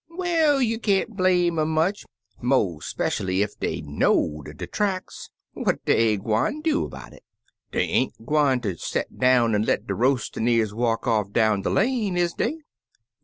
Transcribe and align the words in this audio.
Well, 0.09 0.63
you 0.63 0.79
can't 0.79 1.15
blame 1.15 1.59
um 1.59 1.69
much, 1.69 2.07
mo' 2.41 2.79
speshually 2.79 3.43
ef 3.43 3.51
dey 3.59 3.81
know'd 3.81 4.57
de 4.57 4.65
tracks. 4.65 5.29
What 5.53 5.85
dey 5.85 6.17
gwine 6.17 6.61
do 6.63 6.89
'bout 6.89 7.13
it? 7.13 7.23
Dey 7.71 7.83
ain't 7.85 8.25
gwineter 8.25 8.71
des 8.73 8.79
set 8.79 9.19
down 9.19 9.53
an' 9.53 9.61
let 9.61 9.85
der 9.85 9.93
roas'nVcars 9.93 10.73
walk 10.73 11.05
off 11.05 11.31
down 11.31 11.61
de 11.61 11.69
lane, 11.69 12.17
is 12.17 12.33
dey?' 12.33 12.57